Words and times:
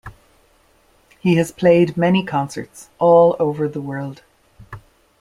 He 1.19 1.35
has 1.35 1.51
played 1.51 1.95
many 1.95 2.25
concerts 2.25 2.89
all 2.97 3.35
over 3.37 3.67
the 3.67 3.81
world. 3.81 4.23